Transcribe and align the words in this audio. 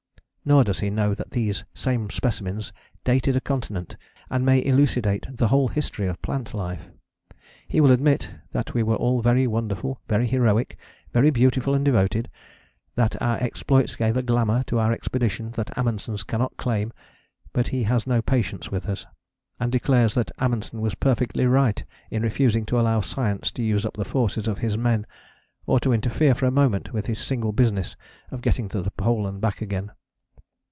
Nor 0.43 0.63
does 0.63 0.79
he 0.79 0.89
know 0.89 1.13
that 1.13 1.29
these 1.31 1.65
same 1.75 2.09
specimens 2.09 2.73
dated 3.03 3.35
a 3.35 3.41
continent 3.41 3.95
and 4.27 4.43
may 4.43 4.65
elucidate 4.65 5.27
the 5.29 5.49
whole 5.49 5.67
history 5.67 6.07
of 6.07 6.19
plant 6.23 6.55
life. 6.55 6.89
He 7.67 7.79
will 7.79 7.91
admit 7.91 8.31
that 8.49 8.73
we 8.73 8.81
were 8.81 8.95
all 8.95 9.21
very 9.21 9.45
wonderful, 9.45 10.01
very 10.07 10.25
heroic, 10.25 10.79
very 11.13 11.29
beautiful 11.29 11.75
and 11.75 11.85
devoted: 11.85 12.27
that 12.95 13.21
our 13.21 13.37
exploits 13.37 13.95
gave 13.95 14.17
a 14.17 14.23
glamour 14.23 14.63
to 14.63 14.79
our 14.79 14.91
expedition 14.91 15.51
that 15.51 15.77
Amundsen's 15.77 16.23
cannot 16.23 16.57
claim; 16.57 16.91
but 17.53 17.67
he 17.67 17.83
has 17.83 18.07
no 18.07 18.19
patience 18.19 18.71
with 18.71 18.89
us, 18.89 19.05
and 19.59 19.71
declares 19.71 20.15
that 20.15 20.31
Amundsen 20.39 20.81
was 20.81 20.95
perfectly 20.95 21.45
right 21.45 21.85
in 22.09 22.23
refusing 22.23 22.65
to 22.65 22.79
allow 22.79 23.01
science 23.01 23.51
to 23.51 23.63
use 23.63 23.85
up 23.85 23.93
the 23.93 24.03
forces 24.05 24.47
of 24.47 24.57
his 24.57 24.75
men, 24.75 25.05
or 25.67 25.79
to 25.81 25.93
interfere 25.93 26.33
for 26.33 26.47
a 26.47 26.51
moment 26.51 26.91
with 26.91 27.05
his 27.05 27.19
single 27.19 27.51
business 27.51 27.95
of 28.31 28.41
getting 28.41 28.67
to 28.69 28.81
the 28.81 28.91
Pole 28.91 29.27
and 29.27 29.39
back 29.39 29.61
again. 29.61 29.91